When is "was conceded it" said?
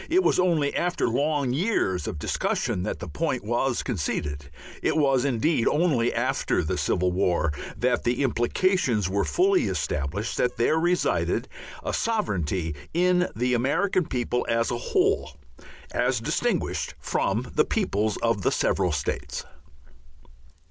3.43-4.97